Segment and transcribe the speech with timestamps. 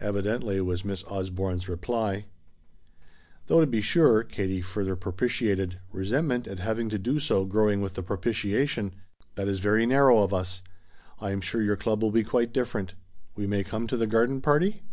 [0.00, 2.24] "Evidently," was Miss Osborne's reply.
[3.48, 7.92] "Though to be sure," Kate further propitiated, resentment at having to do so growing with
[7.92, 8.94] the propitiation,
[9.34, 10.62] "that is very narrow of us.
[11.20, 12.94] I am sure your club will be quite different.
[13.36, 14.84] We may come to the garden party?"